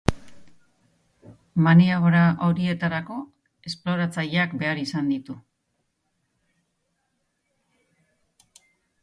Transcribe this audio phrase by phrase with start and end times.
[1.67, 3.17] Maniobra horietarako,
[3.73, 5.37] esploratzaileak behar izan ditu.